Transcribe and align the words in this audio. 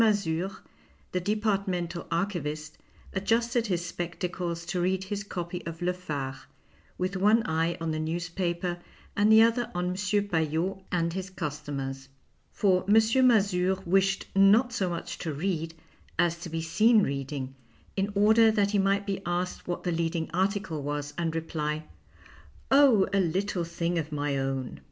Mazure, 0.01 0.57
the 1.11 1.19
departmental 1.19 2.07
archivist, 2.09 2.79
adjusted 3.13 3.67
his 3.67 3.85
spectacles 3.85 4.65
to 4.65 4.81
read 4.81 5.03
his 5.03 5.23
copy 5.23 5.63
of 5.67 5.79
Le 5.79 5.93
Phare, 5.93 6.41
with 6.97 7.15
one 7.15 7.43
eye 7.45 7.77
on 7.79 7.91
the 7.91 7.99
newspaper 7.99 8.79
and 9.15 9.31
the 9.31 9.43
other 9.43 9.69
on 9.75 9.89
M. 9.89 9.93
Paillot 9.93 10.81
and 10.91 11.13
his 11.13 11.29
customers. 11.29 12.09
For 12.51 12.83
M. 12.87 12.95
Mazure 13.27 13.79
wished 13.85 14.25
not 14.35 14.73
so 14.73 14.89
much 14.89 15.19
to 15.19 15.31
read 15.31 15.75
as 16.17 16.39
to 16.39 16.49
be 16.49 16.63
seen 16.63 17.03
reading, 17.03 17.53
in 17.95 18.11
order 18.15 18.49
that 18.49 18.71
he 18.71 18.79
might 18.79 19.05
be 19.05 19.21
asked 19.23 19.67
what 19.67 19.83
the 19.83 19.91
leading 19.91 20.31
article 20.33 20.81
was 20.81 21.13
and 21.15 21.35
reply," 21.35 21.83
Oh, 22.71 23.07
a 23.13 23.19
little 23.19 23.63
thing 23.65 23.99
of 23.99 24.11
my 24.11 24.35
own." 24.35 24.79